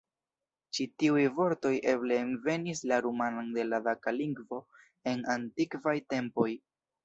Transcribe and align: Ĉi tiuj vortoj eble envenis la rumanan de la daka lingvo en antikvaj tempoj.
Ĉi 0.77 0.85
tiuj 1.03 1.25
vortoj 1.39 1.73
eble 1.93 2.17
envenis 2.23 2.83
la 2.93 2.99
rumanan 3.09 3.53
de 3.61 3.69
la 3.69 3.83
daka 3.91 4.17
lingvo 4.19 4.63
en 5.15 5.25
antikvaj 5.39 5.99
tempoj. 6.17 6.53